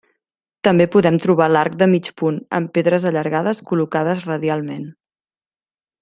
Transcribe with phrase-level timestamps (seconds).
[0.67, 4.85] També podem trobar l’arc de mig punt, amb pedres allargades col·locades radialment.